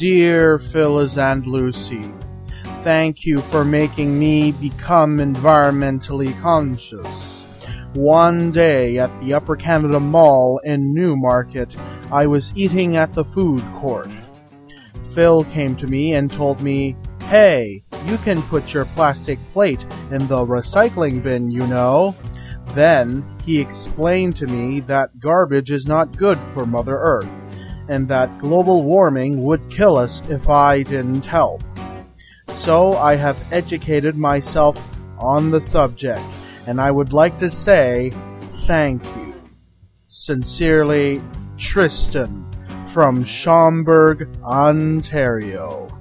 [0.00, 2.10] Dear Phil Liz and Lucy,
[2.82, 7.66] thank you for making me become environmentally conscious.
[7.92, 11.76] One day at the Upper Canada Mall in Newmarket,
[12.10, 14.08] I was eating at the food court.
[15.10, 20.26] Phil came to me and told me, Hey, you can put your plastic plate in
[20.28, 22.14] the recycling bin, you know.
[22.68, 27.39] Then he explained to me that garbage is not good for Mother Earth,
[27.90, 31.62] and that global warming would kill us if I didn't help.
[32.48, 34.82] So I have educated myself
[35.18, 36.22] on the subject
[36.68, 38.12] and I would like to say
[38.66, 39.34] thank you.
[40.06, 41.20] Sincerely,
[41.58, 42.48] Tristan
[42.86, 45.99] from Schomberg, Ontario.